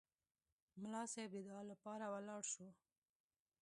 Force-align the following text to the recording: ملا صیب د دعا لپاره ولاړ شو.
ملا 0.81 1.03
صیب 1.13 1.29
د 1.33 1.37
دعا 1.47 1.61
لپاره 1.71 2.05
ولاړ 2.13 2.41
شو. 2.53 2.67